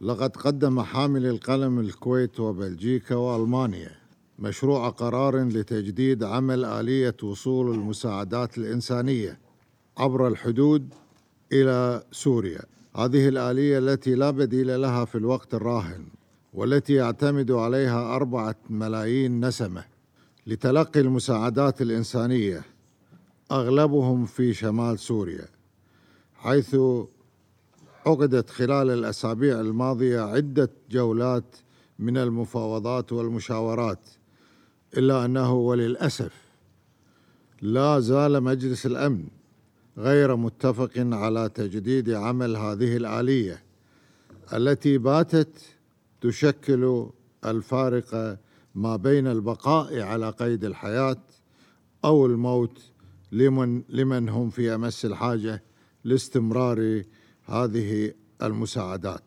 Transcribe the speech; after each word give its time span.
لقد 0.00 0.36
قدم 0.36 0.80
حامل 0.80 1.26
القلم 1.26 1.80
الكويت 1.80 2.40
وبلجيكا 2.40 3.14
وألمانيا 3.14 3.90
مشروع 4.38 4.88
قرار 4.88 5.44
لتجديد 5.44 6.24
عمل 6.24 6.64
آلية 6.64 7.16
وصول 7.22 7.74
المساعدات 7.74 8.58
الإنسانية 8.58 9.38
عبر 9.98 10.28
الحدود 10.28 10.94
إلى 11.52 12.02
سوريا. 12.12 12.62
هذه 12.96 13.28
الآلية 13.28 13.78
التي 13.78 14.14
لا 14.14 14.30
بديل 14.30 14.80
لها 14.80 15.04
في 15.04 15.18
الوقت 15.18 15.54
الراهن 15.54 16.04
والتي 16.54 16.94
يعتمد 16.94 17.50
عليها 17.50 18.16
أربعة 18.16 18.56
ملايين 18.70 19.46
نسمة 19.46 19.84
لتلقي 20.46 21.00
المساعدات 21.00 21.82
الإنسانية 21.82 22.62
أغلبهم 23.52 24.26
في 24.26 24.52
شمال 24.54 24.98
سوريا 24.98 25.48
حيث 26.34 26.76
عقدت 28.06 28.50
خلال 28.50 28.90
الأسابيع 28.90 29.60
الماضية 29.60 30.20
عدة 30.20 30.70
جولات 30.90 31.56
من 31.98 32.16
المفاوضات 32.16 33.12
والمشاورات 33.12 34.08
إلا 34.96 35.24
أنه 35.24 35.52
وللأسف 35.54 36.32
لا 37.62 38.00
زال 38.00 38.42
مجلس 38.42 38.86
الأمن 38.86 39.24
غير 39.98 40.36
متفق 40.36 40.90
على 40.96 41.48
تجديد 41.48 42.10
عمل 42.10 42.56
هذه 42.56 42.96
الآلية 42.96 43.62
التي 44.52 44.98
باتت 44.98 45.62
تشكل 46.20 47.06
الفارق 47.44 48.38
ما 48.74 48.96
بين 48.96 49.26
البقاء 49.26 50.00
على 50.00 50.30
قيد 50.30 50.64
الحياة 50.64 51.22
أو 52.04 52.26
الموت 52.26 52.78
لمن 53.32 53.82
لمن 53.88 54.28
هم 54.28 54.50
في 54.50 54.74
أمس 54.74 55.04
الحاجة 55.04 55.62
لاستمرار 56.04 57.02
هذه 57.50 58.12
المساعدات. 58.42 59.22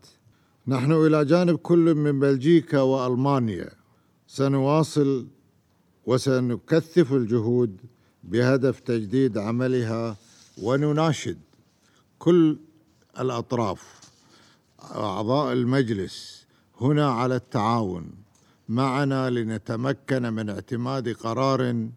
نحن 0.67 0.91
إلى 0.91 1.25
جانب 1.25 1.57
كل 1.57 1.95
من 1.95 2.19
بلجيكا 2.19 2.81
وألمانيا. 2.81 3.69
سنواصل 4.27 5.27
وسنكثف 6.05 7.13
الجهود 7.13 7.77
بهدف 8.23 8.79
تجديد 8.79 9.37
عملها 9.37 10.17
ونناشد 10.61 11.39
كل 12.19 12.57
الأطراف. 13.19 14.01
أعضاء 14.95 15.53
المجلس 15.53 16.45
هنا 16.81 17.11
على 17.11 17.35
التعاون. 17.35 18.11
معنا 18.69 19.29
لنتمكن 19.29 20.33
من 20.33 20.49
اعتماد 20.49 21.09
قرار 21.09 21.87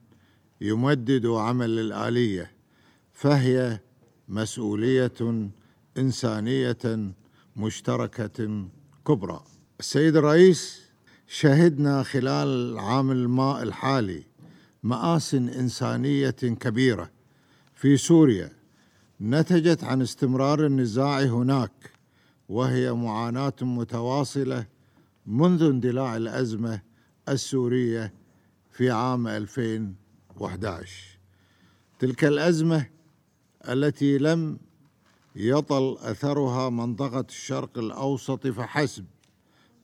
يمدد 0.61 1.27
عمل 1.27 1.79
الآلية 1.79 2.51
فهي 3.13 3.81
مسؤولية 4.29 5.49
إنسانية 5.99 7.13
مشتركة 7.57 8.67
كبرى. 9.07 9.45
السيد 9.81 10.17
الرئيس 10.17 10.81
شهدنا 11.27 12.03
خلال 12.03 12.49
العام 12.49 13.11
الماء 13.11 13.63
الحالي 13.63 14.23
مآس 14.83 15.35
إنسانية 15.35 16.31
كبيرة 16.31 17.11
في 17.75 17.97
سوريا. 17.97 18.53
نتجت 19.21 19.85
عن 19.85 20.03
استمرار 20.03 20.67
النزاع 20.67 21.21
هناك 21.21 21.91
وهي 22.49 22.93
معاناة 22.93 23.53
متواصلة 23.63 24.67
منذ 25.27 25.63
اندلاع 25.63 26.17
الأزمة 26.17 26.81
السورية 27.29 28.13
في 28.71 28.91
عام 28.91 29.29
2011 29.29 31.19
تلك 31.99 32.25
الأزمة 32.25 32.87
التي 33.69 34.19
لم 34.19 34.59
يطل 35.37 35.97
أثرها 36.01 36.71
منطقة 36.71 37.27
الشرق 37.29 37.79
الأوسط 37.79 38.47
فحسب 38.47 39.05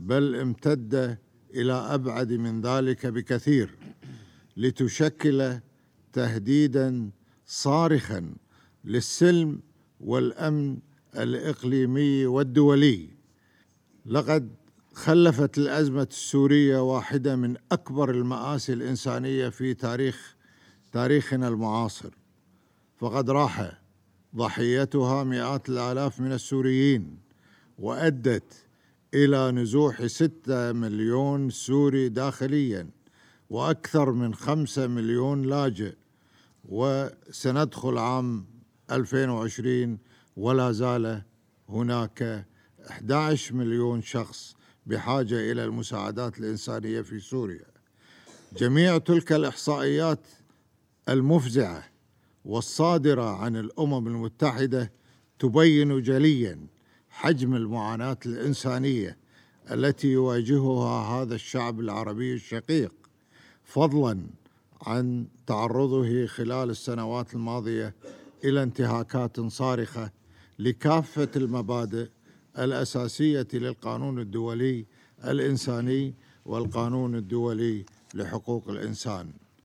بل 0.01 0.37
امتد 0.37 1.19
إلى 1.55 1.73
أبعد 1.73 2.33
من 2.33 2.61
ذلك 2.61 3.07
بكثير 3.07 3.79
لتشكل 4.57 5.59
تهديدا 6.13 7.11
صارخا 7.47 8.35
للسلم 8.85 9.61
والأمن 10.01 10.79
الإقليمي 11.17 12.27
والدولي. 12.27 13.09
لقد 14.07 14.55
خلفت 14.95 15.59
الأزمة 15.59 16.09
السورية 16.11 16.83
واحدة 16.83 17.37
من 17.37 17.57
أكبر 17.73 18.11
المآسي 18.11 18.73
الإنسانية 18.73 19.49
في 19.49 19.75
تاريخ 19.75 20.37
تاريخنا 20.93 21.49
المعاصر. 21.49 22.11
فقد 22.97 23.31
راح 23.31 23.82
ضحيتها 24.37 25.25
مئات 25.25 25.69
الآلاف 25.69 26.21
من 26.21 26.33
السوريين 26.33 27.19
وأدت 27.79 28.67
إلى 29.15 29.51
نزوح 29.51 30.07
ستة 30.07 30.73
مليون 30.73 31.51
سوري 31.51 32.09
داخليا 32.09 32.91
وأكثر 33.51 34.13
من 34.13 34.35
خمسة 34.35 34.87
مليون 34.87 35.43
لاجئ. 35.43 35.95
وسندخل 36.65 37.99
عام 37.99 38.47
2020 38.91 39.99
ولا 40.37 40.73
زال 40.73 41.23
هناك 41.69 42.47
11 42.91 43.55
مليون 43.55 44.03
شخص 44.03 44.57
بحاجة 44.87 45.53
إلى 45.53 45.65
المساعدات 45.65 46.39
الإنسانية 46.39 47.01
في 47.01 47.21
سوريا. 47.21 47.67
جميع 48.57 48.99
تلك 48.99 49.33
الإحصائيات 49.33 50.27
المفزعة 51.09 51.92
والصادرة 52.45 53.37
عن 53.37 53.57
الأمم 53.57 54.07
المتحدة 54.07 54.93
تبين 55.39 56.03
جليا 56.03 56.67
حجم 57.11 57.55
المعاناة 57.55 58.19
الإنسانية 58.27 59.19
التي 59.71 60.09
يواجهها 60.09 61.23
هذا 61.23 61.35
الشعب 61.35 61.81
العربي 61.81 62.35
الشقيق 62.35 62.95
فضلا 63.65 64.27
عن 64.83 65.27
تعرضه 65.47 66.27
خلال 66.27 66.71
السنوات 66.71 67.35
الماضية 67.35 67.95
إلى 68.45 68.63
انتهاكات 68.63 69.41
صارخة 69.41 70.11
لكافة 70.59 71.29
المبادئ 71.37 72.09
الأساسية 72.59 73.49
للقانون 73.53 74.19
الدولي 74.19 74.87
الإنساني 75.25 76.15
والقانون 76.45 77.15
الدولي 77.15 77.85
لحقوق 78.15 78.69
الإنسان. 78.69 79.33